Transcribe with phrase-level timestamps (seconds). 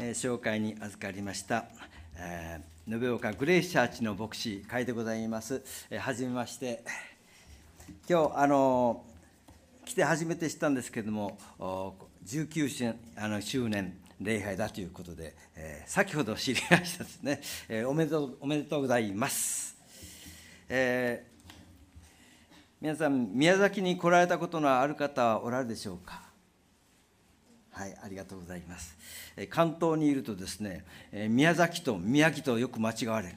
[0.00, 1.64] え、紹介に預かりました、
[2.14, 5.60] えー、延岡グレイスチャーチの牧師会でございます。
[5.90, 6.84] えー、はじめまして。
[8.08, 9.04] 今日あの
[9.84, 11.36] 来て初めて知ったんですけれども、
[12.24, 19.76] 19周あの周年礼拝だということで、えー、先ほど知りましたですね、えー、おめでとうおめでとうございます。
[20.68, 21.52] えー、
[22.80, 26.27] 皆さん、宮崎に来られたことのある方はおられるでしょうか？
[27.78, 28.96] はい、ありがとうございます。
[29.50, 33.34] 関東にいるとですね、宮崎と宮城とよく間違われる。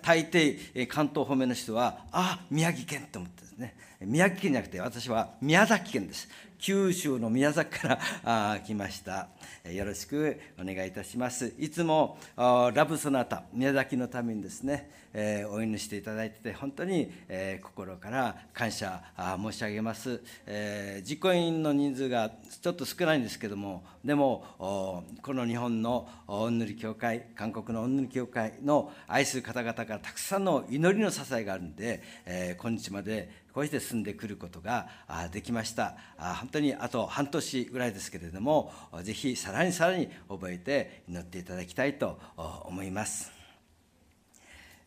[0.00, 6.26] 大抵関東方面の人は、あ宮城県と思ってですね、宮城県じゃなくて私は宮崎県です。
[6.58, 9.28] 九州の宮崎からあ来ました。
[9.70, 11.52] よろしくお願いいたします。
[11.58, 21.08] いつもラブソナタ、宮崎のためにですね、えー、お祈りしていただいてて、本当に、えー、心から感謝申し上げます、えー。
[21.08, 34.86] 実行委員の人数がちょっと少ないんですけども、でも、この日本のお祈り協会、韓国のお祈り協会の愛する方々からたくさんの祈りの支えがあるんで、え、今日までこうして進んでくることが
[35.32, 35.96] できました。
[36.18, 38.70] 本当にあと半年ぐらいですけれども、
[39.02, 43.32] ぜひさらにさらに覚えて祈っていただきたいと思います。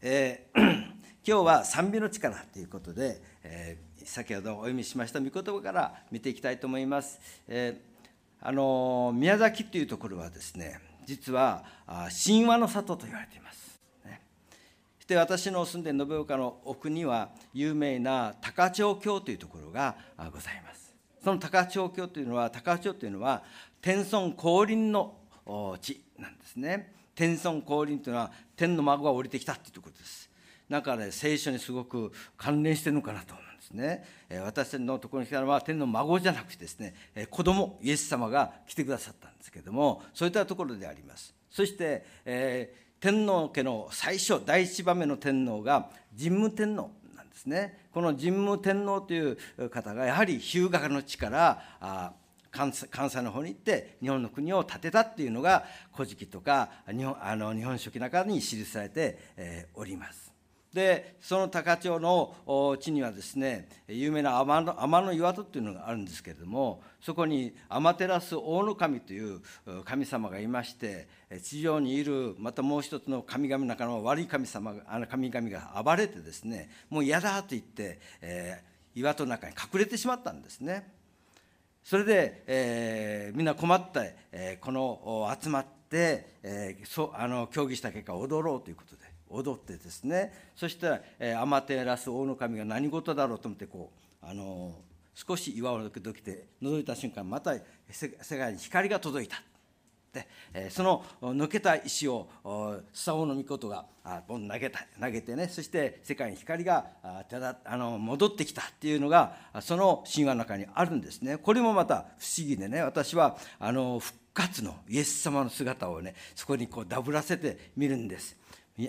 [0.03, 0.61] えー、
[1.25, 7.19] 今日は賛美の力ということで、えー、先ほどお読みしました御言葉から見ていきたいと思います。
[7.47, 11.63] えー、あの宮崎というところはですね、実は
[12.23, 13.68] 神話の里と言われています。
[15.09, 19.95] で私の住んでいる延岡の奥には有名な高千穂峡というところが
[20.31, 20.95] ございます。
[21.23, 23.41] その高千穂峡というのは高千穂というのは
[23.81, 25.15] 天孫降臨の
[25.81, 26.93] 地なんですね。
[27.15, 30.29] 天孫降臨というのは天の孫が降りてきたというころです。
[30.69, 34.05] だからね聖書にすごく関連してるのかなと思うんですね。
[34.43, 36.93] 私のところに来たのは天の孫じゃなくてですね
[37.31, 41.33] 子供イエス様が来てくださったんですけどもそういったところであります。
[41.49, 49.37] そして、えー天皇家の最初第一番目の天皇が神武天皇なんですねこの神武天皇という
[49.69, 52.13] 方がやはり日向の地から
[52.51, 60.28] 関西の方に行って日本の国を建てたっていうのが「古事記」とか日本あの日本書紀の中に記されて、おります。
[60.73, 69.41] でその高千穂の地にはですね有名な天の天の岩戸っていうのがあるんですけれどもそこに天照大野神という
[69.83, 71.07] 神様がいまして
[71.41, 80.99] 地上にいるまたもう一つの神々の中の悪い神様あの神々が暴れてですねもう嫌だと言って、えー、岩戸の中に隠れてしまったんですね。
[81.83, 88.98] それで、えー、みんな困って、えー、この集まって、えー、そあの協議した結果踊ろうということで
[89.29, 93.91] 踊ってですねそしたら、えー、天照大の神が何事だろうと思ってこ
[94.21, 94.73] うあの
[95.13, 97.53] 少し岩をどきて覗いた瞬間また
[97.89, 99.41] 世界に光が届いた。
[100.53, 102.29] で、その抜けた石を
[102.93, 103.85] スサオの御事が
[104.27, 106.87] 投げた投げてねそして世界に光が
[107.99, 118.35] 戻ってきたっていうのがその神話の中にあるんですねこれもまた不思議でね私はあの復活のイエス様の姿をねそこにこうダブらせて見るんです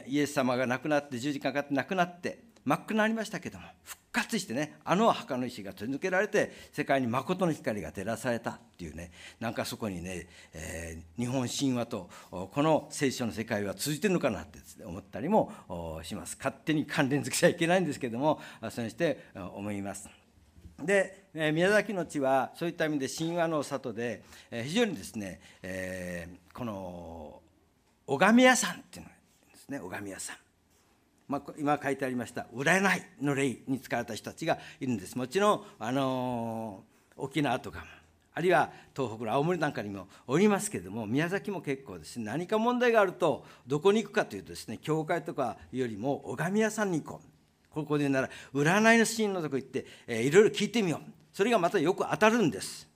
[0.07, 15.53] イエス様が亡くなって十字架かかって亡くなって真っ暗になりましたけども復活してねあの墓の石が取り抜けられて世界に誠の光が照らされたっていうねなんかそこにね、えー、日本神話とこの聖書の世界は通じてるのかなって思ったりも
[16.03, 18.41] します勝手に関連づけちゃいけないんですけども
[18.71, 20.09] そうして思います。
[20.83, 27.43] で宮崎の地はそういった意味で神話の里で非常にですね、えー、この
[28.07, 29.11] 拝み屋さんっていうの
[29.71, 30.37] ね拝み屋さん、
[31.29, 35.17] まあ、今書いてありました占いの霊に使われた人たちがいるんです。
[35.17, 37.85] もちろん、あのー、沖縄とかも
[38.33, 47.31] あるいは東北の青森なんかにもおりますけれども宮崎も結構ですね何か問題があるとどこに行くかというとですね教会とかよりも拝み屋さんに行こう。
[47.71, 51.11] ここで言うなら占いのシーンのとこ行って、えー、いろいろ聞いてみよう。
[51.33, 52.90] それがまたよく当たるんです。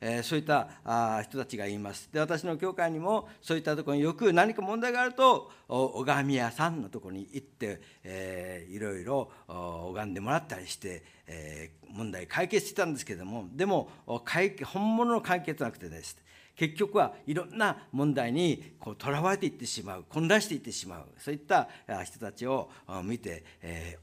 [0.00, 16.16] えー、そういったあ人たちがいますで私の教会にもそういったところによく何か問題があると拝み屋さんのところに行って、えー、いろいろ拝んでもらったりして、えー、問題解決してたんですけどもでも本物の解決なくてです
[16.56, 18.62] 結局はいろんな問題に
[18.98, 21.68] とらわれていってしまう混乱していってしまうそういった
[22.04, 22.70] 人たちを
[23.04, 23.44] 見て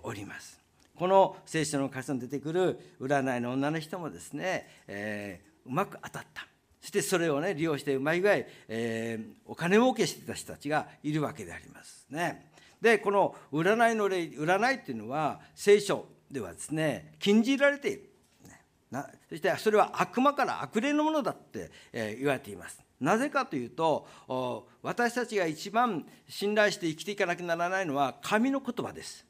[0.04, 0.62] おります。
[0.96, 6.48] この聖書の箇所に出てくる占いの女の人もですね、えーうまく当たった
[6.82, 8.34] そしてそれをね利用してうまい具合、
[8.68, 12.52] えー、お金儲けしてた人たちがいるわけでありますね。
[12.82, 18.10] でこの占いの例占いっていうのは聖書ではですね禁じられている。
[18.92, 22.84] なそしてそれは悪魔から悪霊のものだって、えー、言われています。
[23.00, 24.08] なぜかというと
[24.82, 29.26] 私たちが一番信頼して生きていかなきゃならないのは神の言葉です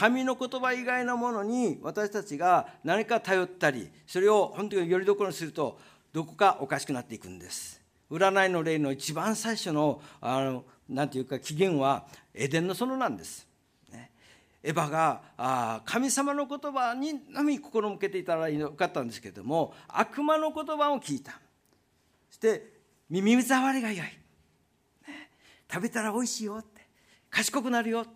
[0.00, 5.78] 神の言葉以外のものに私たちが何か頼ったりそれを本当によりどころにすると
[6.10, 7.82] どこかおかしくなっていくんです。
[8.10, 13.46] 占いの例の一番最初のあのなんていうか起源はエデンの園なんです。
[14.62, 21.32] エヴァがあ神様の言葉にのみ心向けていたらよかったんですけれども悪魔の言葉を聞いた。
[22.30, 22.72] そして
[23.10, 24.06] 耳障りが良い、ね、
[25.70, 26.80] 食べたらおいしいよって。
[27.28, 28.06] 賢くなるよ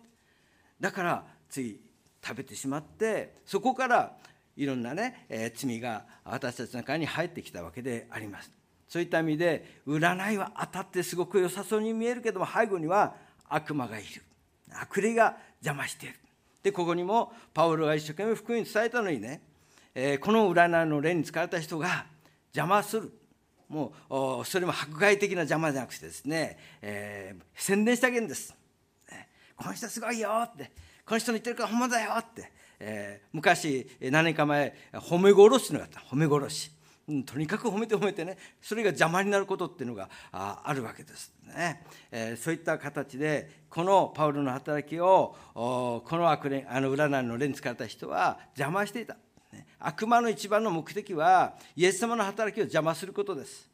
[0.79, 1.79] だからつい
[2.21, 4.11] 食べてしまってそこから
[4.57, 8.51] いろんなね、えー、罪が私たちの中に入ってきたわけであります。
[8.89, 13.15] そういった意味で占いは当たってすごく良さそうに見えるけども背後には
[13.47, 14.21] 悪魔がいる。
[14.73, 16.15] 悪霊が邪魔している。
[16.61, 19.41] でここにもパウロが一生懸命福音に伝えたのにね、
[19.93, 22.05] えー、この占いの例に使われた人が
[22.53, 23.13] 邪魔する。
[23.69, 23.93] も
[24.41, 28.53] うそれも迫害的な邪魔じゃなくてですね、えー、宣伝してあげんです、
[29.09, 30.71] ね、この人すごいよって。
[31.05, 35.99] この人の言ってるから本物だよって、えー、昔何年か前褒め殺しのがあった。
[35.99, 36.71] 褒め殺し。
[37.07, 49.17] うん、とにかく褒めて褒めてねそれが邪魔になることっていうのがああるわけですね、えー、そういった形でこのパウロの働きをこの悪霊あの占いの例に使った人は邪魔していた、
[49.77, 53.69] 悪魔の一番の目的はイエス様の働きを邪魔することです、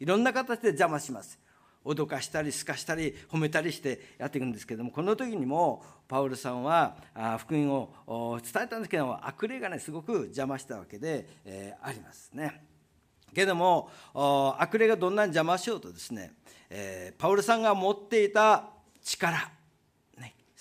[0.00, 1.38] いろんな形で邪魔します。
[1.84, 6.96] 脅かしたりすかしたり褒めたりしてやっていくんですけどもこの時にもパウルさんは
[7.38, 11.26] 福音を伝えたんですけども悪霊がねすごく邪魔したわけで、
[11.82, 12.62] ありますね。
[13.34, 13.90] けども
[14.58, 16.32] 悪霊がどんなに邪魔しようとですね、
[17.18, 18.66] パウルさんが持っていた
[19.02, 19.50] 力、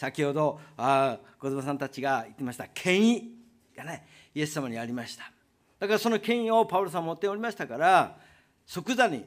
[0.03, 3.31] 先ほどあ子供さんたちが言ってました権威
[3.77, 4.05] がね
[4.35, 5.31] イエス様にありました
[5.79, 8.17] だからその権威をパウルさん持っておりましたから
[8.65, 9.25] 即座に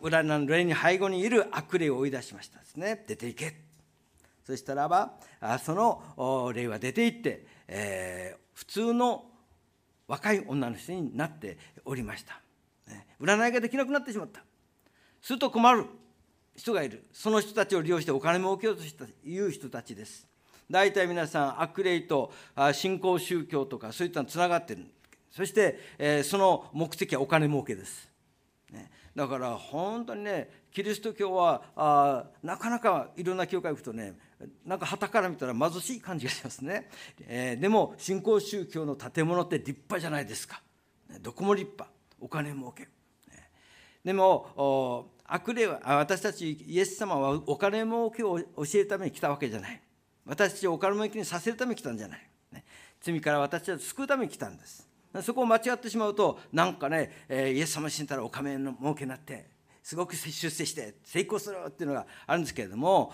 [0.00, 3.04] 裏の霊に背後にいる悪霊を追い出しましたですね。
[3.06, 3.54] 出ていけ。
[4.44, 5.14] そしたらば
[5.62, 9.24] その霊は出ていって、えー、普通の
[10.06, 12.40] 若い女の人になっておりました、
[12.86, 14.42] ね、占いができなくなってしまった。
[15.22, 15.86] すると困る。
[16.56, 17.04] 人がいる。
[17.12, 20.28] その人たちを利用してお金儲けようとしたという人たちです。
[20.70, 22.32] 大体皆さん悪霊と
[22.72, 24.84] 信仰宗教とかそういったのつながってる。
[25.30, 28.08] そして、えー、その目的はお金儲けです、
[28.70, 34.14] ね、だから本当にねキリスト教はあなかなかいろんな教会行くとね
[34.64, 36.90] なんか旗から見たら貧しい感じがしますね、
[37.26, 40.60] えー、でも新興宗教の建物って立派じゃないですか。
[41.20, 41.90] どこも立派。
[42.20, 42.88] お金儲け。
[44.04, 49.80] でも悪霊は私たちイエス様はお金儲けを教えるために来たわけじゃない。
[50.26, 52.64] 私たちをお金儲けにさせるために来たんじゃない、ね、
[53.00, 54.88] 罪から私たちを救うために来たんです。
[55.22, 59.46] そこを間違ってしまうとなんかね、え、イエス様死んだらお金の儲けになって
[59.82, 63.12] すごく出世して成功するっていうのがあるんですけれども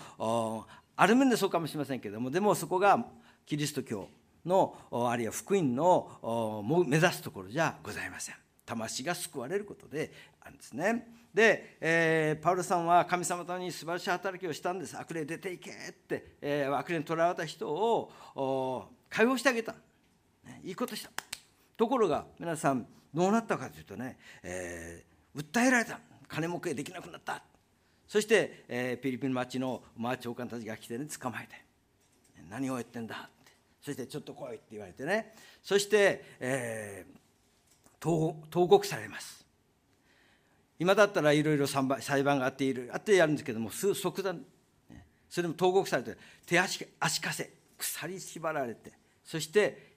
[0.95, 3.05] ある面でそうかもしれませんけれどもでもそこが
[3.45, 4.07] キリスト教
[4.45, 8.35] のあるいは福音の目指すところじゃございません。
[8.65, 11.07] 魂が救われることであるんですね。
[11.33, 19.75] で、えー、パウロさんは神様とに素晴らしい働きをしたんです悪霊出ていけって、えー、悪霊に捕らわれた人を解放してあげた、
[20.63, 21.11] いいことした
[21.81, 25.99] ところが皆さんどうなったかというとね、えー、訴えられた。
[26.27, 27.41] 金儲けできなくなった。
[28.07, 31.55] そして、えー、フィリピン町のマー長官たちが来てね捕まえて。
[32.51, 33.15] 何を言ってんだ。
[33.15, 33.51] って
[33.81, 35.33] そしてちょっと来いって言われてね。
[35.63, 39.43] そして、えー、投獄されます。
[40.77, 44.45] 今だったらいろいろ裁判があっているあってやるんですけども即断。
[45.27, 46.15] それでも投獄されて
[46.45, 48.91] 手足足かせ鎖縛られて。
[49.23, 49.90] そして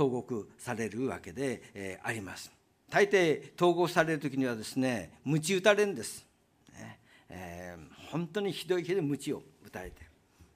[0.00, 2.50] 投獄されるわけで、え、あります。
[2.88, 6.26] 大抵統合される時にはですね鞭打たれるんです、
[7.28, 10.00] えー、本当にひどい日で鞭を打たれて。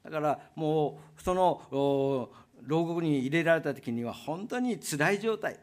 [0.02, 2.30] だからもうその
[2.62, 5.58] 牢獄に入れられた時には本当に辛い状態。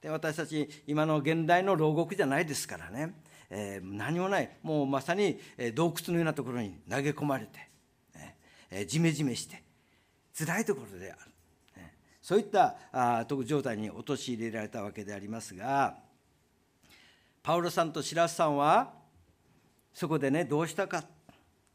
[0.00, 3.12] で私たち今の現代の牢獄じゃないですからね、
[3.50, 4.50] えー、何もない。
[4.62, 5.38] もうまさに
[5.74, 7.58] 洞窟のようなところに投げ込まれて、
[8.14, 8.36] ね。
[8.70, 9.62] えー、ジメジメして。
[10.34, 11.27] 辛いところである。
[12.28, 12.76] そういった
[13.26, 15.96] 特状態に陥れられたわけでありますが
[17.42, 18.92] パウロさんとシラスさんは
[19.94, 21.02] そこでねどうしたか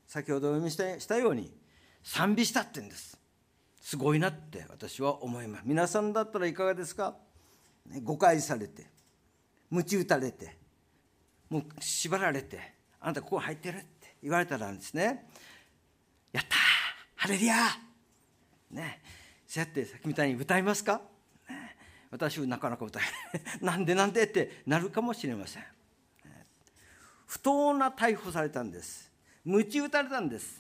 [0.06, 1.52] 先ほどお読みしたように
[2.04, 3.20] 賛美したって言うんです。
[3.82, 5.64] すごいなって私は思います。
[5.66, 7.16] 皆さんだったらいかがですか、
[7.88, 8.86] ね、誤解されて
[9.72, 10.56] 鞭打たれて
[11.50, 15.26] もう縛られてあなたここ入ってるって言われたらですね
[16.32, 16.60] やったー
[17.16, 17.56] ハレリア
[18.70, 19.02] ね。
[19.54, 21.00] そうやってさっきみたいに歌いますか、
[22.10, 23.04] 私なかなか歌え
[23.64, 23.78] ない。
[23.78, 25.64] なんでなんでってなるかもしれません。
[27.28, 29.12] 不当な逮捕されたんです。
[29.46, 30.60] 鞭打たれたんです。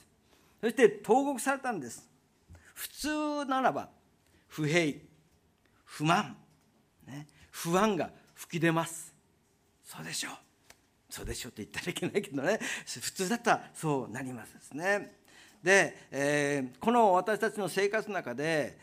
[0.62, 2.08] そして投獄されたんです。
[2.76, 3.90] 普通ならば
[4.48, 5.00] 不平
[5.86, 6.38] 不満、
[7.08, 9.12] ね、不安が吹き出ます。
[9.84, 10.34] そうでしょう。
[11.10, 12.60] そうでしょうって言ったらいけないけどね。
[12.86, 15.23] 普通だったらそうなりますですね。
[15.64, 18.78] で、えー、この私たちの生活の中で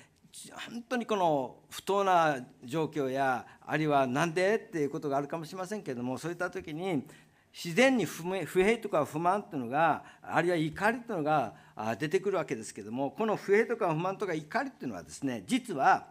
[0.70, 7.04] 本当にこの不当な状況やあるいは何でっていうことがあるかもしれませんけれどもそういった時に
[7.52, 11.54] 自然に不平とか不満というのがあるいは怒りというのが
[11.98, 16.06] 出てくるわけですけれどもこの不平とか不満とか怒りというのはですね実は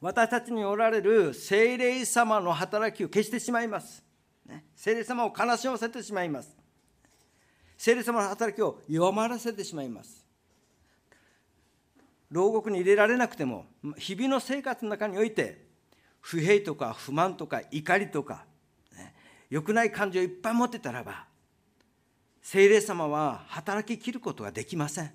[0.00, 4.04] 私たちにおられる精霊様の働きを消してしまいます。
[4.46, 6.63] ね精霊様を悲しませてしまいます。
[7.84, 10.24] 聖霊様の働きを弱まらせてしまいます。
[12.30, 13.66] 牢獄に入れられなくても
[13.98, 15.66] 日々の生活の中において
[16.22, 18.46] 不平とか不満とか怒りとか、
[18.96, 19.14] ね、
[19.50, 21.26] 良くない感情をいっぱい持ってたらば
[22.40, 25.12] 聖霊様は働ききることができません。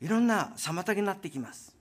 [0.00, 1.73] いろんな妨げになってきます。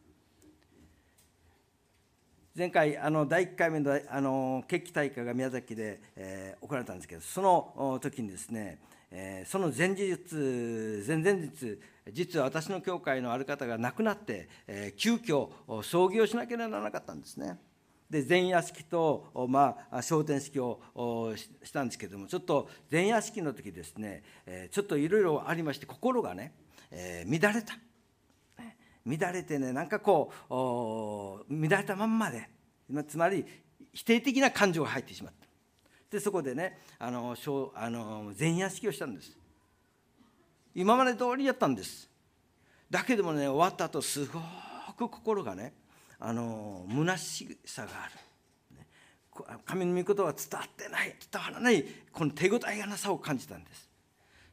[2.55, 8.77] 前回あの第1回目のあの決起大会が宮崎で、えー、行われたんですけどその時にですね、
[9.10, 10.12] えー、その前日
[11.07, 11.79] 前々日
[12.12, 15.50] 実は私の教会のある方が亡くなって、えー、急遽
[15.81, 17.57] 葬儀をしなければならなかったんですね。
[18.07, 20.79] で前夜式と、まあ、昇天式を
[21.63, 26.53] したんですけどもちょっと前夜式の時ですね、えー、ちょっといろいろありまして心がね、
[26.91, 27.74] えー、乱れた。
[29.05, 32.50] 乱れてねなんかこう乱れたまんまで
[33.07, 33.45] つまり
[33.93, 35.48] 否定的な感情が入ってしまった。
[36.10, 37.36] でそこでねあの
[37.75, 39.38] あの前夜式をしたんです。
[40.75, 42.10] 今まで通りやったんです。
[42.89, 44.39] だけどもね終わった後すご
[44.98, 45.74] く心がね
[46.19, 48.13] あの虚しさがある。
[49.65, 53.89] 神の御言葉は伝わってない伝わらないこの手応えがなさを感じたんです。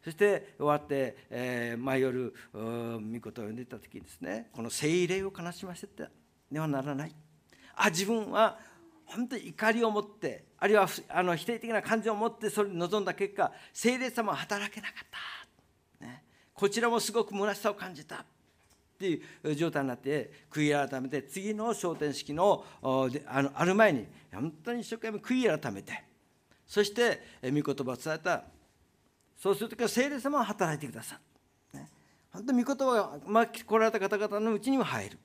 [0.03, 6.05] そして終わって、えー、毎夜御言を読んでいた時にですねこの聖霊を悲しませて
[6.51, 7.15] ではならない。
[7.77, 8.59] あ自分は
[9.07, 15.07] 本当に怒りを持ってあるいはあの否定的な感情を持ってそれに臨んだ結果聖霊様は働けなかっ
[16.01, 16.23] た、ね、
[16.55, 18.17] こちらもすごく虚しさを感じた。
[18.17, 18.25] っ
[19.01, 26.05] ていう状態になって悔い改めて次の昇天式のあのある前に本当に一生懸命悔い改めて
[26.67, 28.45] そして御言葉を伝えた
[29.41, 31.19] そうするとは聖霊様は働いてくださ
[31.73, 31.89] る、ね、
[32.31, 35.19] 本当に御言葉が巻き来られた方々のうちにも入る。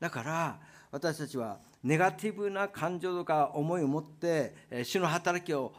[0.00, 0.58] だから
[0.90, 5.74] 私たちはネガティブな感情とか思いを持って主の働きを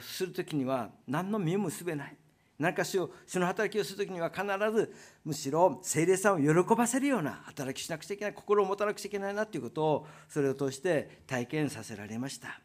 [0.00, 2.16] する時には何の実も結べない。
[2.56, 12.60] 何か主を主の働きをする時には必ずむしろ聖霊さんを喜ばせるような働きしなくちゃいけない心を持たなくちゃいけないなということをそれを通して体験させられました。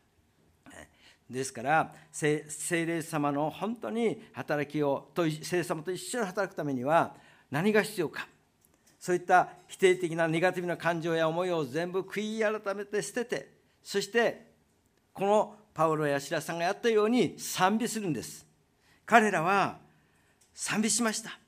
[1.29, 2.45] ですから聖
[2.85, 7.13] 霊様の本当に働きをと聖霊様と一緒に働くためには
[7.51, 8.27] 何が必要か。
[8.99, 13.49] そういった否定的なネガティブな感情や思いを全部悔い改めて捨てて
[13.81, 14.47] そして
[15.13, 18.45] このパウロやシラさんがやったように賛美するんです。
[19.05, 19.77] 彼らは
[20.53, 21.39] 賛美しました。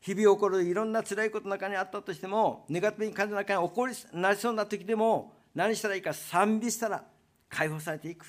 [0.00, 7.04] 日々起こるいろんな辛いことの中にあったとしてもネガティブに感じの中に起こりなりそうな時でも何したらいいか賛美したら
[7.48, 8.26] 解放されていく。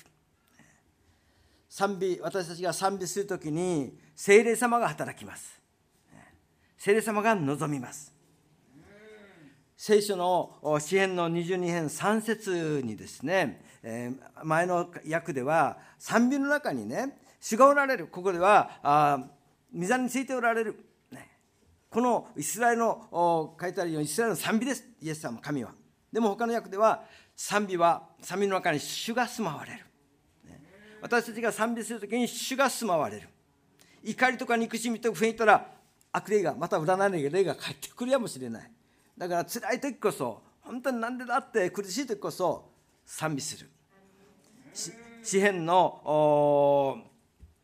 [1.68, 5.60] 賛美私たちが賛美する時に聖霊様が働きます。
[6.76, 8.12] 聖霊様が望みます。
[9.76, 13.62] 聖書の詩篇の22編3節にですね
[14.44, 18.08] 前の訳では賛美の中にね主がおられる。
[18.08, 19.26] ここではあ
[19.74, 20.84] 御座についておられる、
[21.88, 24.84] このイスラエルの書いてあるようにイスラエルの賛美です。
[25.00, 25.72] イエス様神は。
[26.12, 27.04] でも他の訳では
[27.42, 29.78] 賛美は賛美の中に主が住まわれる、
[31.00, 33.28] 私たちが賛美する時に主が住まわれる。
[34.04, 35.66] 怒りとか憎しみとか不平いたら
[36.12, 38.70] 悪霊がまた占いの霊が帰ってくるやもしれない。
[39.16, 42.70] だから辛い時こそ本当に何でだって苦しい時こそ
[43.06, 43.70] 賛美する。
[45.22, 47.02] 詩篇の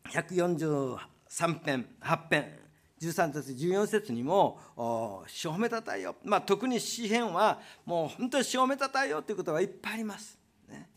[0.09, 2.66] 143編8編。
[2.99, 4.59] 13節14節にも
[5.27, 10.37] 「主を褒めたたえよ」まあ、特に詩篇はもう本当に主を褒めたたえよということがいっぱいあります。
[10.67, 10.89] ね、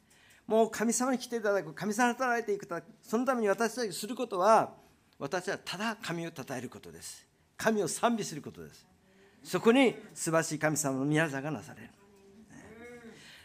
[0.46, 2.66] もう神様に来ていただく神様に働いていく
[3.02, 4.74] そのために私たちがすることは
[5.18, 7.26] 私はただ神をたたえることです。
[7.56, 8.86] 神を賛美することです。
[9.44, 11.90] そこに素晴らしい神様の宮座がなされる。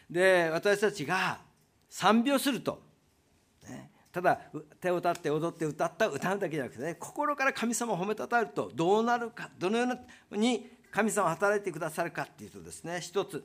[0.09, 1.39] で私たちが
[1.89, 2.81] 賛美をすると、
[4.15, 4.39] ただ
[4.79, 9.87] 手を立って踊って歌った歌うだけじゃなくてね心から神様を褒めたたえるとどうなるかどのよ
[10.31, 13.43] うに神様働いてくださるかっていうとですね一つ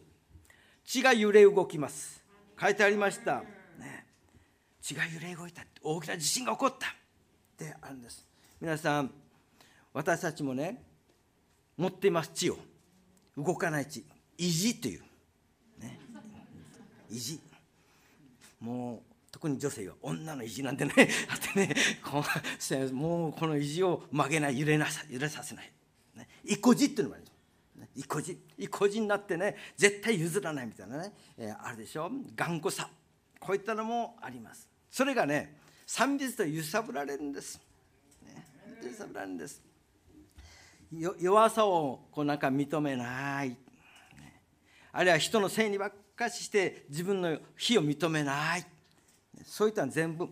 [0.84, 2.22] 血が揺れ動きます。
[2.60, 3.42] 書いてありました、
[3.80, 4.06] ね、
[4.80, 5.62] 地が揺れ動いた。
[5.82, 6.86] 大きな地震が起こった。
[6.86, 6.90] っ
[7.58, 8.24] てあるんです。
[8.60, 9.10] 皆さん
[9.92, 10.84] 私たちもね
[11.76, 12.56] 持っています地を。
[13.36, 14.04] 動かない地。
[14.38, 15.00] 意地という、
[15.80, 15.98] ね、
[17.10, 17.40] 意地。
[18.60, 19.10] もう
[19.40, 20.92] 特に女性は女の意地なんてね
[21.30, 21.75] あってね
[22.92, 25.73] もうこの意地を曲げない揺れなさ揺れさせない、
[26.14, 27.30] ね、意固地っていうのもあります。
[27.97, 28.38] 意固地。
[28.59, 32.11] 意固地になってね絶対譲らないみたいなね、えー、あるでしょ。
[32.37, 32.90] 頑固さ。
[33.38, 34.68] こういったのもあります。
[34.90, 35.56] それがね
[35.87, 37.59] 賛美と揺さぶられるんです、
[38.23, 38.47] ね、
[38.85, 39.62] 揺さぶられるんです。
[41.18, 43.56] 弱さをこうなんか認めない、
[44.92, 48.66] あるいは人のせいにばっかしして自分の非を認めない。
[49.44, 50.28] そういったの全部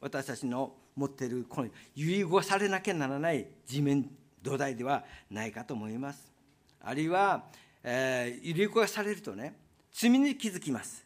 [0.00, 4.08] 私たちの持っているこの揺り動されなきゃならない地面
[4.42, 6.32] 土台ではないかと思います。
[6.80, 7.44] あるいは、
[7.82, 9.54] えー、揺り動されるとね
[9.92, 11.04] 罪に気づきます。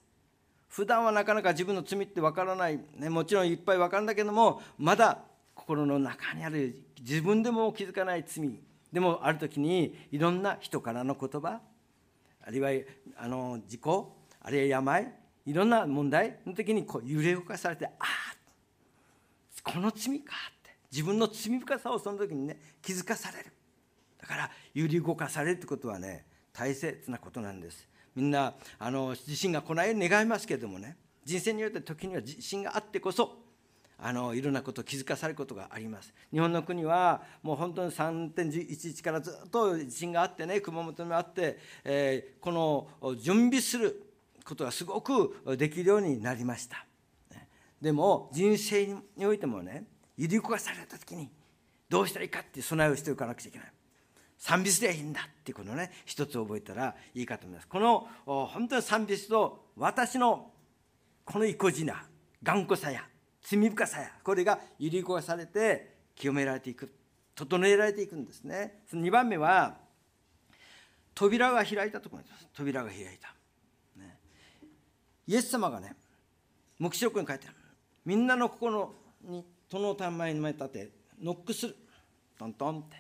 [0.69, 5.19] 普段はなかなか自分の罪ってわからない、ね、もちろんいっぱいわかるんだけどもまだ
[5.55, 8.49] 心の中にある自分でも気づかない罪。
[8.93, 11.61] でもある時にいろんな人からの言葉。
[12.43, 12.71] あるいは
[13.17, 15.20] あの事故あるいは病。
[15.51, 18.05] いろんな問題の時にこう揺れ動かされてああ
[19.65, 20.71] この罪かって。
[20.93, 23.47] 自分の罪深さをその時にね気づかされる。
[24.21, 27.89] だから揺り動かされるってことはね大切なことなんです。
[28.15, 33.39] みんなあの地震が来ないように願いますけれどもね人生によって時には地震があってこそ
[33.99, 36.15] あのいろんなことを気づかされることがあります。
[36.33, 42.53] 日本の国はもう本当に3.11からずっと地震があってね熊本にもあって、えー、こ
[43.03, 44.10] の準備する
[44.51, 46.85] ことがすごくできるようになりました。
[47.81, 49.85] でも人生においてもね
[50.19, 51.31] 揺り動かされた時に
[51.89, 53.73] どうしたらいいかっていう備えをしておかなくちゃいけない。
[54.37, 57.69] 賛美すりゃいいんだっていうことをね一つ覚えたらいいかと思います。
[57.69, 60.51] この本当に賛美と私の
[61.25, 62.05] この意固地な
[62.43, 63.05] 頑固さや
[63.43, 66.93] 罪深さやこれが揺り動かされて清められていく
[67.35, 68.83] 整えられていくんですね。
[68.91, 69.79] その2番目は
[71.15, 72.49] 扉が開いたところです。
[72.53, 73.35] 扉が開いた。
[75.31, 75.95] イエス様がね
[76.81, 77.57] 黙示録に書いてある。
[78.05, 80.91] みんなの心に殿のた前に前立て
[81.23, 81.77] ノックする。
[82.37, 82.97] トントンって、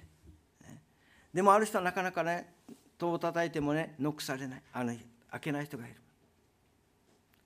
[0.68, 0.80] ね、
[1.34, 2.54] でもある人はなかなかね
[2.98, 4.62] 戸を叩いてもねノックされない。
[4.72, 4.94] あの
[5.32, 5.96] 開けない人がいる。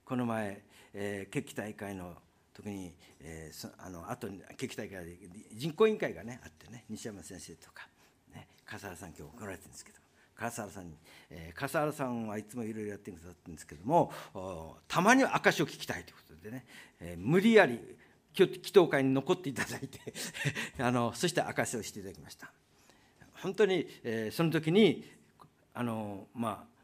[0.05, 2.13] この前、えー、決起大会の
[2.53, 2.93] 時に、
[3.23, 5.17] えー、あの後に決起大会で
[5.55, 7.89] 人工委員会がねあってね西山先生とか、
[8.35, 10.04] ね、笠原さん今日来られてるんですけど。
[10.37, 10.97] 笠原さんに、
[11.31, 14.13] えー、笠原さんはいつもいろいろやってくださってるんですけども
[14.89, 16.67] たまには証を聞きたいということでね、
[17.01, 17.81] えー、無理やり
[18.37, 20.01] 祈祷会に残っていただいて
[20.83, 22.53] あのそして証をしていただきました。
[23.35, 25.09] 本当に、えー、その時に
[25.73, 26.75] あのまあ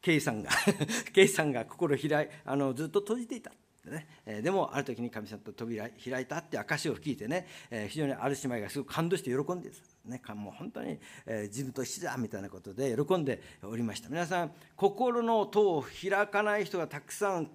[0.00, 0.50] 圭さんが
[1.12, 3.52] 圭さんが心開いあのずっと閉じていた。
[3.90, 9.70] でね、えでもある時に神様と扉開いたって証を聞いてね、え非常にある姉妹がすごく感動して喜んで
[10.04, 14.08] ね、もう本当に、え自分と一緒だみたいなことで喜んでおりました。
[14.08, 17.50] 皆さん心の戸を開かない人がたくさん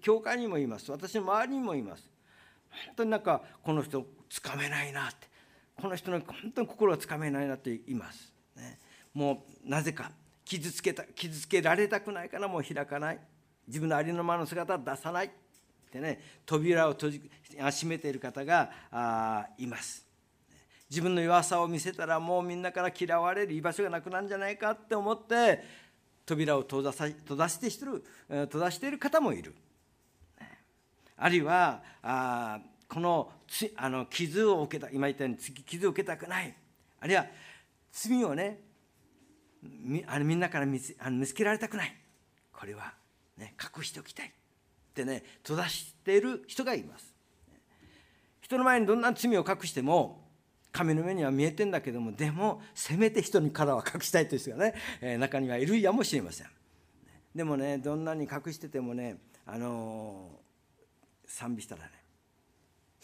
[0.00, 0.90] 教会にもいます。
[0.90, 2.08] 私の周りにもいます。
[2.86, 5.32] 本当になんかこの人つかめないなって。
[5.74, 8.78] この人の本当に心がつかめないなって言います、ね、
[9.14, 10.12] もうなぜか
[10.44, 13.18] 傷つけた傷つけられたくないからもう開かない。
[13.66, 15.30] 自分のありのままの姿を出さない。
[15.98, 20.06] ってね扉を閉じ閉めている方があいます。
[20.88, 25.62] 自分の弱さを見せたらもうみんなから嫌われる居場所がなくなるんじゃないかって思って
[26.26, 29.54] 扉を閉ざさ閉ざしてしてる閉ざしている方もいる。
[31.16, 36.54] あるいはあこのつあの傷を受けた今言ったように傷を受けたくない。
[37.00, 37.26] あるいは
[37.92, 38.60] 罪をね
[39.62, 41.96] みあのみんなから見つあの見つけられたくない。
[42.52, 42.92] これは、
[43.36, 44.32] ね、隠しておきたい。
[44.92, 47.12] ってね閉ざしている人がいます。
[48.42, 50.22] 人の前にどんな罪を隠しても
[50.72, 56.46] 神の目には見えてんだけどもでもせめて人にからは隠したいという人がね、え、中にはいるやもしれません。
[57.34, 61.90] でもねどんなに隠しててもねあのー、賛美したらね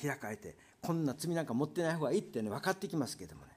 [0.00, 3.52] 開かれてこんな罪なんか持ってない方がいいってね分かってきますけどもね。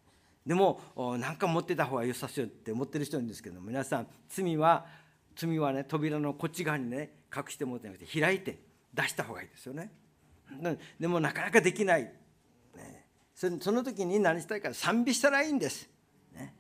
[0.46, 0.80] でも
[1.20, 4.86] 何か持ってた方が良さそうって思ってる人いるんですけども皆さん罪は
[5.36, 8.60] 罪はね扉のこっち側にね隠してもらってなくて開いて
[8.94, 9.92] 出した方がいいですよね。
[11.00, 12.14] でもなかなかできない。
[13.36, 15.90] その時に何したいか賛美したらいいんです、
[16.32, 16.54] ね、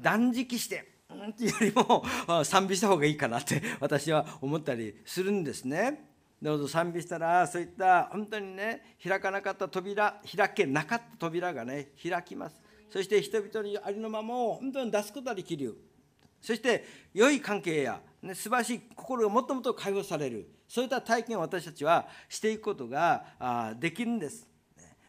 [0.00, 6.04] 断食してっていうよりも賛美した方がいいかなって私は思ったりするんですね。
[6.40, 12.62] どうぞ賛美したらそういった本当にね開かなかった扉開けなかった扉がね開きます。
[12.90, 15.76] そして人々にありのままを本当に出すことができる。
[16.40, 20.50] そして良い関係や、ね、素晴らしい心がもっともっと解放される。
[20.66, 24.46] そういった体験を私たちはしていくことができるんです。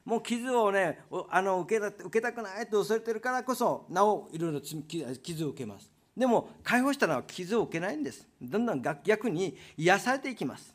[0.06, 5.92] もう傷をねあの受け受けたくないと恐れてるからこそなおいろいろ傷を受けます。
[6.18, 8.28] でも解放したのは傷を受けないんです。
[8.42, 10.74] どんどん逆に癒されていきます。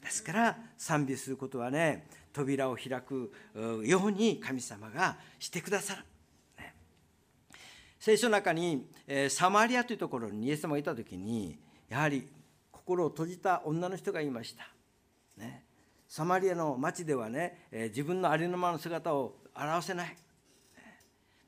[0.00, 3.32] ですから賛美することはね扉を開く
[3.84, 6.04] ように神様がしてくださる、
[8.04, 12.28] 聖書の中に、え、サマリアというところにイエス様がいた時にやはり
[12.70, 14.68] 心を閉じた女の人がいました、
[15.38, 15.64] ね、
[16.06, 20.14] サマリアの町ではね、え、自分のありのままの姿を表せない。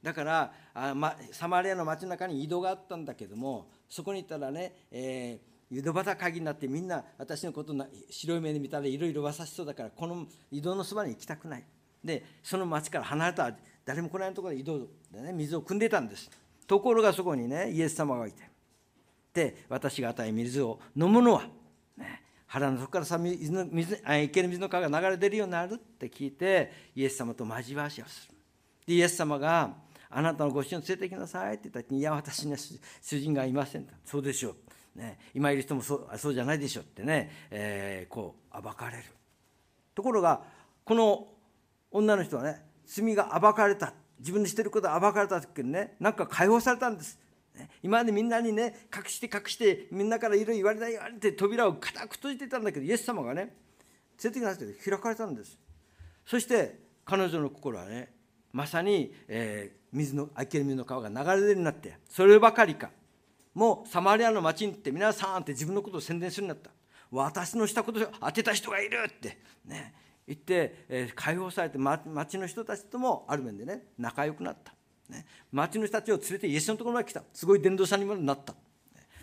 [0.03, 11.65] だからあ、ま、サマリアの町の中に井戸があったんだけどもそこに行ったらね、えー井戸端鍵になってみんな私のことな白い目で見たらいろいろ噂しそうだからこの井戸のそばに行きたくない。
[12.03, 13.53] でその町から離れた
[13.85, 14.79] 誰も来ないところで井戸
[15.13, 16.31] で、ね、水を汲んでたんです。
[16.67, 18.43] ところがそこにねイエス様がいて
[19.33, 21.43] で私が与え水を飲むのは、
[21.97, 28.35] ね、腹の底からさ水水池の水の川が流れ出るようになるって聞いてイエス様と交わしをする
[28.87, 29.75] でイエス様が
[30.09, 33.85] あなたのご主人を連れてきなさいって言った時に、いや、私には主人がいません。
[33.85, 34.57] とそうでしょう。
[34.99, 39.05] ね、今いる人もそうそうじゃないでしょうってね、えー、こう暴かれる
[39.95, 40.43] ところが
[40.85, 41.29] この
[41.91, 47.19] 女の人はね罪が暴かれた自分でしてることが暴かれた時にねなんか解放されたんです。
[47.83, 53.51] 今までみんなにね隠して隠してみんなからいろいろ言われた言われて扉を固く閉じてたんだけどイエス様がね連
[54.25, 55.59] れてきなさいって開かれたんです。
[56.27, 58.13] そして彼女の心はね
[58.53, 62.91] まさに、えー、水のあける水の川が流れ出るようになってそればかりか。
[63.55, 66.77] もうサマリアの町に行って皆さんって自分のことを宣伝するようになった。
[67.11, 69.39] 私のしたことを当てた人がいるって。
[69.65, 69.95] ね。
[70.27, 74.75] 言って、え、解放されて、ま、町の人たちともある面でね仲良くなった、
[75.09, 77.23] ね、町の人たちを連れてイエスのところまで来た。
[77.33, 78.55] すごい伝道者にもなった。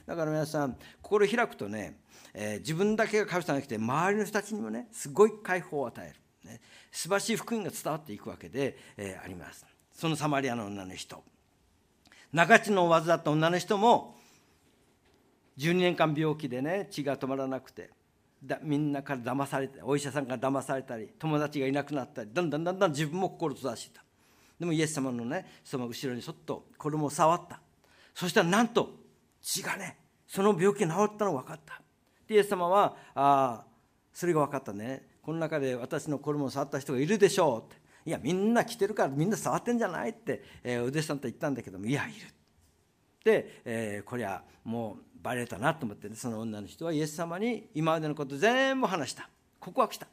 [0.05, 1.97] だから皆さん心開くとね、
[2.33, 6.13] えー、自分だけが神様が来て周りの人たちにもねすごい解放を与え
[6.45, 6.59] る、ね、
[6.91, 9.65] 素晴らしい福音が伝わっていくわけで、えー、あります。
[9.93, 11.23] そのサマリアの女の人。
[12.33, 14.17] 長血の患った女の人も
[15.59, 17.91] 12年間病気でね血が止まらなくて
[18.45, 24.03] だみんなから騙されてお医者さんから騙されたり友達がいなくなったりだんだんだんだん自分も心閉ざしてた。
[24.59, 27.61] でもイエス様のねその後ろにそっと衣を触った。
[28.13, 28.91] そしたらなんと
[29.41, 31.81] 血がねその病気治ったのが分かった。
[32.27, 33.63] でイエス様はあ
[34.13, 35.07] それが分かったね。
[35.21, 37.81] この中で私の衣を触った人がいるでしょうって。
[38.05, 42.27] いやみんな来てるからみんな触ってんじゃないって、えー、お弟子さんと言ったんだけどもいやいる。
[43.23, 49.29] で、えー、こりゃもうバレたなと思って、ね、その女の人はイエス様に今までのこと全部話した。
[49.59, 50.05] ここは来た。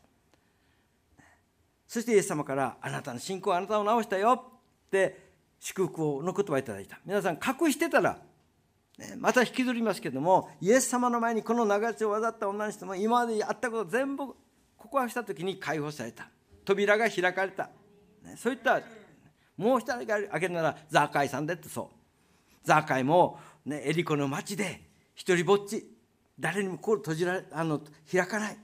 [1.86, 4.32] そしてイエス様から「あなたの信仰はあなたを治したよ」
[4.86, 7.00] って祝福の言葉をいただいた。
[7.04, 8.22] 皆さん隠してたら
[9.18, 14.34] また引きずりますけどもイエス様の前にこの長血を患った女の人も今までやったこと全部
[14.76, 16.28] 告白した時に解放された。
[16.64, 17.70] 扉が開かれた。
[18.36, 18.80] そういった
[19.56, 21.96] もう一人が開けるならザーカイさんでってそう。
[22.62, 24.89] ザーカイも、ね、エリコの町で
[25.20, 25.86] 一人ぼっち
[26.38, 28.56] 誰にも心閉じられあの開かない。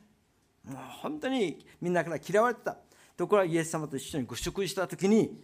[0.64, 2.78] もう本当にみんなから嫌われてた。
[3.14, 5.38] ところがイエス様と一緒にご食事した時に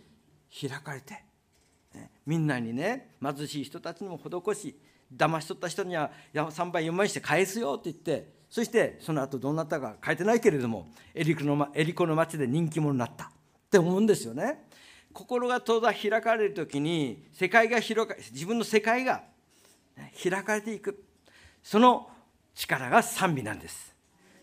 [0.58, 1.22] 開かれて、
[1.94, 4.78] ね、みんなにね貧しい人たちにも施し
[5.14, 13.24] 騙し取った人には3倍4倍して返すよって言ってそしてその後どうなったか書いてないけれどもエリコのエリコの町で人気者になった。
[13.24, 13.28] っ
[13.70, 14.66] て思うんですよね。
[15.12, 19.24] 心が遠ざ開かれる時に世界が広か自分の世界が
[20.22, 21.04] 開かれていく。
[21.62, 22.10] その
[22.54, 23.94] 力が賛美なんです。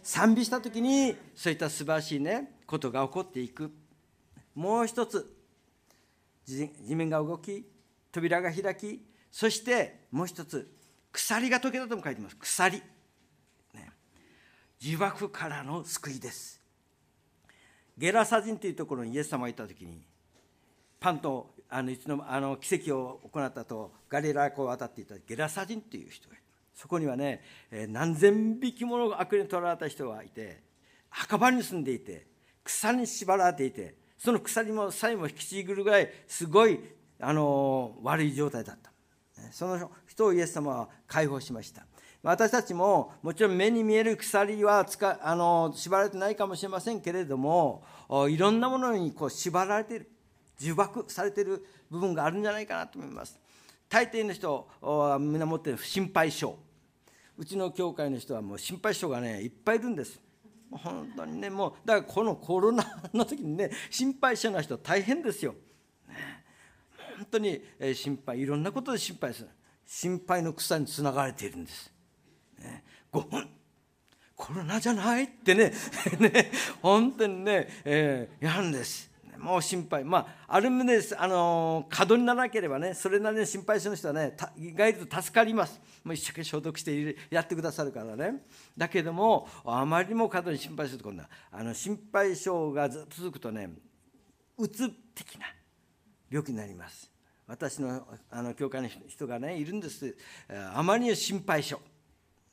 [0.02, 3.72] 賛美した時にそういった素晴らしいねことが起こっていく。
[4.56, 5.36] もう一つ
[6.46, 7.66] 地面が動き
[8.12, 10.72] 扉が開きそしてもう一つ
[11.12, 12.36] 鎖が解けたとも書いてます。
[12.38, 13.92] 鎖、ね、
[14.82, 16.60] 呪縛からの救いです。
[17.98, 20.02] ゲラサ人というところにイエス様がいた時に
[21.00, 27.41] パンとあのいつのあの奇跡を行ったとガリラ湖を渡っていたゲラサ人という人がいるそこにはね
[27.89, 30.63] 何千匹もの悪に取られた人がいて
[31.10, 32.27] 墓場に住んでいて
[32.63, 36.79] 草に縛られていてその鎖もさえも引きちぐるぐらいすごい
[37.19, 38.89] あの悪い状態だった。
[39.51, 41.86] その人をイエス様は解放しました。
[42.21, 47.86] 私たちももちろん目に見える鎖はつかあの縛られてないかもしれませんけれども
[48.27, 50.12] いろんなものにこう縛られている。
[50.60, 53.39] 呪縛されている部分があるんじゃないかなと思います。
[53.88, 56.56] 大抵の人はみんな持ってる心配性。
[57.38, 60.19] うちの教会の人はもう心配性がねいっぱいいるんです。
[60.72, 65.56] 本当にねもうだからこのコロナの時にね心配性な人大変ですよ、
[66.08, 66.15] ね、
[67.17, 67.62] 本当に
[67.95, 69.50] 心配いろんなことで心配する。
[69.86, 71.91] 心配の草につながれているんです、
[72.60, 73.50] ね、5分
[74.36, 75.74] コロナじゃないってね
[76.19, 76.52] ね。
[76.82, 79.09] 本当にね、えー、やるんです。
[79.39, 80.04] もう心配。
[80.04, 85.80] まあある意味であの過度にならなければねそれなりに心配する人はね意外と助かります。
[86.04, 88.43] もう一生懸命消毒してやってくださるからね。
[88.78, 93.69] だけどもあまりにも過度に心配すると今度はあの心配性がずっと続くとね
[94.58, 95.47] うつ的な
[96.30, 97.10] 病気になります。
[97.47, 100.15] 私のあの教会の人がねいるんです。
[100.73, 101.75] あまりに心配性、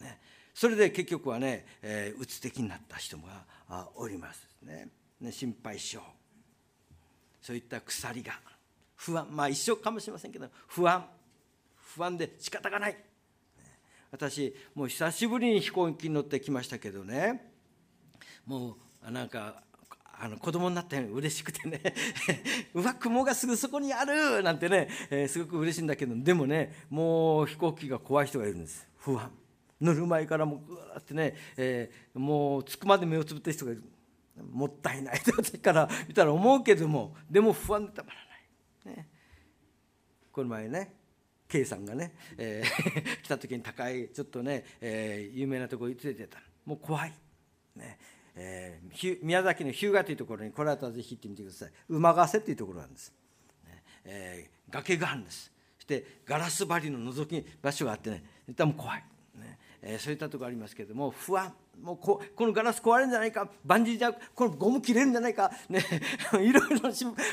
[0.01, 0.18] ね、
[0.55, 4.49] それで結局はね、えー、うつ的になった人がおります。
[4.62, 4.88] ね。
[5.20, 5.99] ね心配性。
[7.47, 8.33] そういった鎖が
[8.97, 9.29] 不安。
[9.31, 11.07] まあ一緒かもしれませんけど不安。
[11.95, 12.97] 不安で仕方がない。
[14.11, 17.53] 私もう久しぶりに飛行機に乗ってきましたけどね。
[18.45, 19.63] もうなんか
[20.19, 21.81] あの子供になったように嬉しくてね。
[22.75, 24.43] うわ雲がすぐそこにある！
[24.43, 26.17] なんてね、えー、すごく嬉しいんだけど。
[26.17, 28.89] でもねもう飛行機が怖い人がいるんです。
[28.99, 29.31] 不安。
[29.81, 33.85] 乗る前からもうぐーってね、えー、もう着くまで目をつぶってる人がいる。
[34.42, 38.16] もったいないってから見たら思うけどもでも不安でたまら
[38.92, 39.09] ない、ね、
[40.33, 40.94] この前ね
[41.49, 47.12] K さんがね、えー、 来た時に高いちょっとね、えー、有名なところに連れてたもう怖い、
[47.77, 47.99] ね。
[48.38, 51.72] えー、宮崎の日向というところにこれはぜひ行ってみてください。
[51.88, 53.14] 馬ヶ瀬っていうところなんです、
[53.64, 53.83] ね。
[54.05, 55.53] えー、崖があるんです。
[55.79, 58.25] そしてガラス張りの覗き場所があってね。
[58.55, 59.05] 多分怖い、
[59.37, 59.59] ね。
[59.81, 61.55] えー、そういったところありますけれども不安。
[61.81, 65.85] もうここのガラス壊れるんじゃないかバンジージャンプこのゴム切れるんじゃないか、ね、
[66.41, 66.91] いろいろ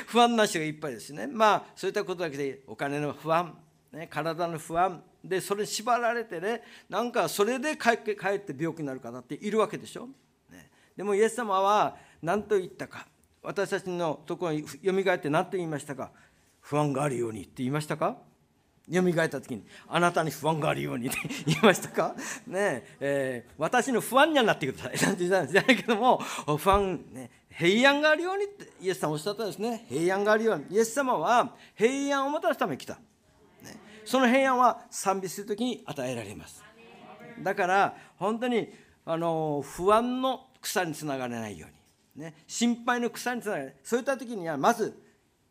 [0.07, 1.27] 不安な人がいっぱいですね。
[1.27, 3.57] まあそういったことだけでお金の不安、
[3.91, 10.07] ね、体の不安でそれに縛られてねなんかそれで帰って帰って病気になる方っているわけでしょ、
[10.51, 13.07] ね、でもイエス様は何と言ったか
[13.41, 16.11] 私たちのところによみがえって何と言いましたか？
[16.61, 18.17] 不安があるようにって言いましたか？
[18.89, 21.17] よみがえった時にあなたに不安があるようにって
[21.47, 22.15] 言いましたか？
[22.47, 24.97] ねえー、私の不安にはなってください。
[25.07, 26.17] なんて言ったんじゃないけども
[26.57, 29.85] 不安、ね、平安があるようにってイエス様おっしゃったんですね。
[29.87, 30.65] 平安があるように。
[30.69, 32.99] イエス様は平安をもたらすために来た、ね、
[34.03, 36.61] その平安は賛美する時に与えられます。
[37.39, 38.69] だから本当に
[39.05, 41.67] あの不安の草につながれないよ
[42.15, 43.75] うに、ね、心配の草につながれない。
[43.81, 45.01] そういった時にはまず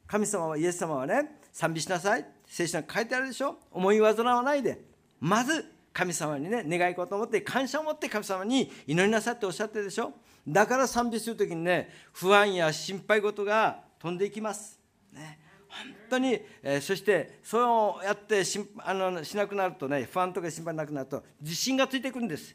[0.06, 2.26] 神様はイエス様はね賛美しなさい。
[2.52, 3.56] 聖書に書いてあるでしょ？
[3.70, 4.78] 思い煩わないで。
[5.20, 10.12] まず神様にね願い事を持って感謝を持って神様に祈りなさっておっしゃってるでしょ？
[10.46, 14.78] だから賛美する時にね不安や心配事が飛んでいきます、
[15.12, 15.38] ね、
[15.68, 22.54] 本当に、えー、そしてそうやってしあのしなくなるとね不安とか心配なくなると自信がついてくるんです。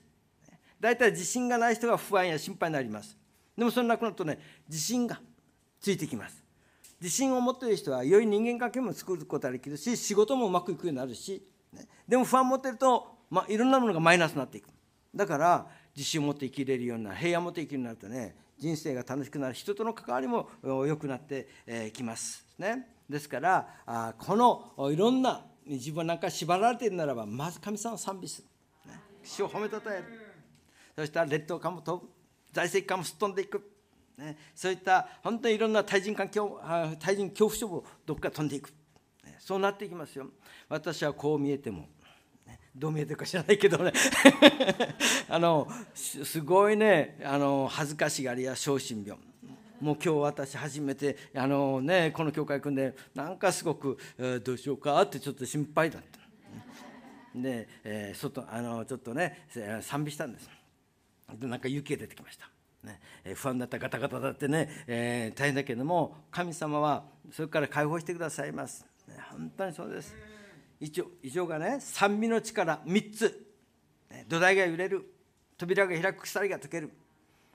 [0.80, 3.18] 大体自信がない人が不安や心配になります。
[3.58, 4.38] でもそれなくなるとね
[4.70, 5.20] 自信が
[5.82, 6.44] ついてきます。
[7.02, 14.70] 自信を持っている人は良い人間関係も作ることができるし仕事もうまくいくようになるし、ね、でも不安を持っていると、まあ、いろんなものがマイナスになっていく。
[15.16, 21.48] だから自信を持って生きれるような平安を持って生きるようになるとね人生が楽しくなる人との関わりも良くなって
[21.94, 22.46] きます。
[22.58, 22.88] ね。
[23.10, 30.06] ですからこのいろんな自分なんか縛られているならばまず神様を賛美する、ね、主を褒めたたえる。
[30.96, 32.12] そしたら劣等感も飛ぶ
[32.52, 33.77] 財政感もすっ飛んでいく。
[34.18, 36.60] ね、そういった本当にいろんな対人環境
[37.00, 38.70] 対人恐怖症もどっか飛んでいく、
[39.24, 40.28] ね、そうなっていきますよ。
[40.68, 41.88] 私はこう見えても、
[42.48, 43.94] ね、どう見えてるか知らないけどね。
[45.30, 49.22] あのすごいねあの恥ずかしがりや小心病。
[49.80, 56.18] もう今日私初めてあの、ね、この教会組んでなんかすごく、えー、どうしようかってちょっと心配だった。
[57.36, 59.46] で、えー、外あのちょっとね
[59.82, 60.50] 賛美したんです。
[61.36, 62.50] でなんか雪が出てきました。
[62.88, 63.00] ね、
[63.36, 70.16] 不安だったガタガタだってね、えー、大変だけども神様はそれから解放してくださいます、ね、本当にそうです。
[70.80, 73.48] 一応以上がね酸味の力3つ、
[74.10, 75.14] ね、土台が揺れる。
[75.58, 76.92] 扉が開く鎖が解ける。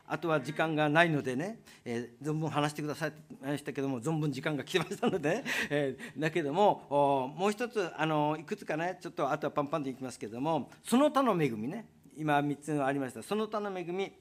[0.04, 3.12] あとは時間がないのでね、えー、存分話してください。
[3.40, 13.22] ましたけども存分時間が来てましたので、えー、だけどももう一つあのいくつかねちょっとあとはパンパンでいきますけどもその他の恵みね今3つありました。
[13.22, 14.12] その他の恵み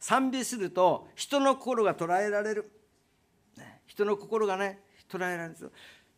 [0.00, 2.72] 賛美すると人の心が捉えられる。
[3.86, 5.48] 人の心がね捉えられる。
[5.50, 5.70] んです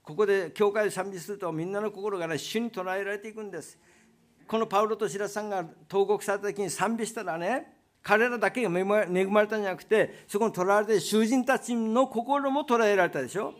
[0.02, 3.78] ここで教会で賛美するとみんなの心がね主に捉えられていくんです。
[4.46, 13.54] このパウロと白さんが投獄された時に賛美したらね彼らだけが恵まれたんじゃなくてそこに捕らわれて囚人たちの心も捉えられたでしょ。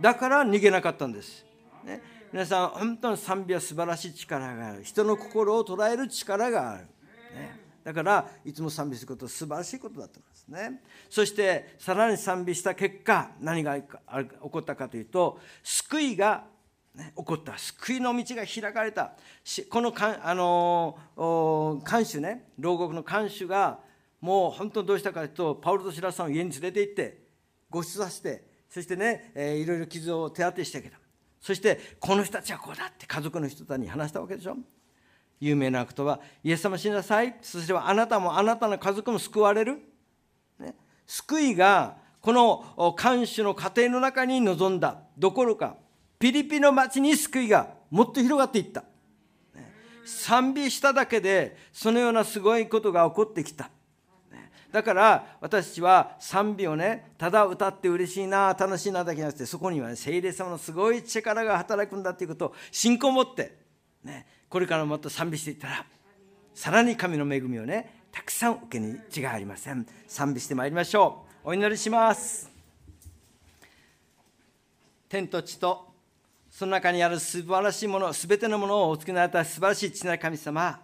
[0.00, 1.46] だから逃げなかったんです、
[1.82, 4.84] ね、皆さん本当に賛美は素晴らしい力がある。
[4.84, 6.86] 人の心を捉える力がある、
[7.86, 10.82] だからいつも賛美することは素晴らしいことだったんですね。
[11.08, 13.84] そしてさらに賛美した結果何が起
[14.50, 16.46] こったかというと救いが、
[16.96, 17.56] 起こった。
[17.56, 19.12] 救いの道が開かれた。
[19.70, 20.98] このかあの
[21.84, 23.78] 看守ね牢獄の看守が
[24.20, 27.22] もう本当にどうしたかというとパウロとシラスさんを家に連れて行って
[27.70, 30.98] ご出させてそしてね、えー、いろいろ傷を手当てしてあげた。
[31.40, 34.56] そしてこの人たちはこうだって家族の人たちに話したわけでしょ。
[35.40, 37.36] 有名なことはイエス様死なさい。
[37.42, 39.78] そしてはあなたもあなたの家族も救われる、
[40.58, 40.74] ね、
[41.06, 44.98] 救いがこの看守の家庭の中に臨んだ。
[45.16, 45.76] どころか
[46.18, 48.84] ピリピの町に救いがもっと広がっていった。
[50.04, 53.70] 賛美しただけでそのようなすごいことが起こってきた。
[54.72, 63.65] だから私たちは賛美をねただ歌って嬉しいな楽しいなだけじゃなくてそこには、ね、聖霊様のすごい力が働くんだということを信仰を持って、
[64.04, 65.84] ね、これからもっと賛美していったら
[66.54, 69.86] さらに神の恵みをねたくさん受けに違いありません。
[70.06, 71.50] 賛美してまいりましょう。
[71.50, 72.50] お祈りします。
[75.08, 75.92] 天と地と
[76.50, 80.80] その中にある素晴らしいものすべてのものをお作りになった素晴らしい父なる神様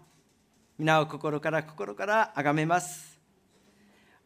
[0.78, 3.18] 皆を心から心から崇めます。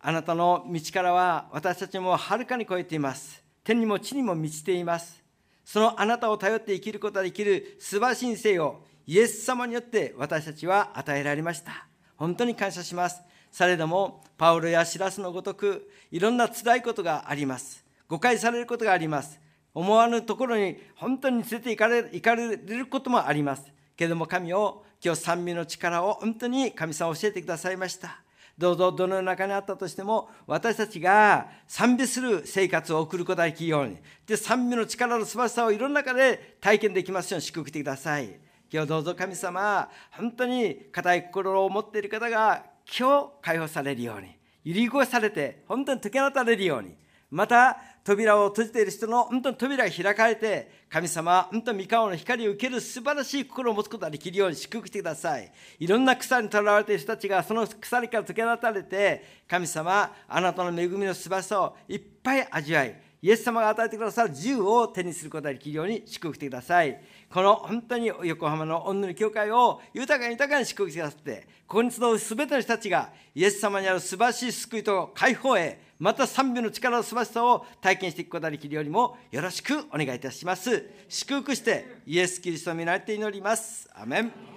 [0.01, 3.43] あなたの道からは私たちもはるかに超えています。
[3.63, 5.23] 天にも地にも満ちています。
[5.67, 11.89] そのあなたを頼って生きることができる素晴らしい生をイエス様によって私たちは与えられました。
[12.17, 13.21] 本当に感謝します。
[13.51, 17.85] されども、パウロやシラスのごとく、いろんな辛いことがあります。
[18.09, 19.41] 誤解されることがあります。
[19.75, 23.65] 思わぬところに本当に連れて行かれ行かれることもあります。
[23.97, 28.23] けれども神を、今日賛美の力を本当に神様教えてくださいました。
[28.59, 38.39] どうぞどの中にあったとしても、私たちが賛美する生活を送ることができるように、で賛美の力の素晴らしさをいろんな中で体験できますように祝福してください。
[38.73, 42.65] 今日どうぞ神様本当に固い心を持っている方が
[42.99, 46.97] 今日解放されるように揺り越されて本当に解き放たれるように
[47.31, 67.01] また扉を閉じている人の本当に扉が開かれて神様本当に三河の光を受ける素晴らしい心を持つことができるように祝福してくださいいろんな草にとらわれている人たちがその鎖から解き放たれて神様あなたの恵みの素晴らしさをいっぱい味わいイエス様が与えてくださる自由を手にすることができるように祝福してください。
[67.29, 80.85] この本当に横浜の御の教会を豊かに豊かに祝福してくださって、ここに集うすべての人たちがイエス様にある素晴らしい救いと解放へ、また賛美の力の素晴らしさを体験していくことができるようにもよろしくお願いいたします。
[81.09, 83.89] 祝福してイエス・キリストを見られて祈ります。
[83.95, 84.56] アメン